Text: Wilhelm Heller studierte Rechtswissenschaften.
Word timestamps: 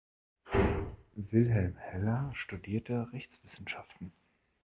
Wilhelm 1.15 1.77
Heller 1.77 2.31
studierte 2.33 3.13
Rechtswissenschaften. 3.13 4.11